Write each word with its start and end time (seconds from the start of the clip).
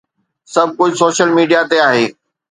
سڀ 0.53 0.67
ڪجهه 0.77 0.97
social 1.01 1.29
media 1.37 1.61
تي 1.69 1.77
آهي 1.87 2.05